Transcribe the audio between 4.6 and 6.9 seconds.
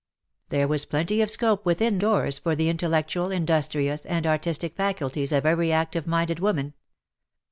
faculties of every active minded woman.